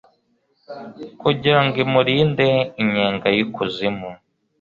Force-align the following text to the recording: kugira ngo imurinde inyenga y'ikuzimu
kugira 1.21 1.59
ngo 1.65 1.75
imurinde 1.85 2.47
inyenga 2.81 3.27
y'ikuzimu 3.35 4.09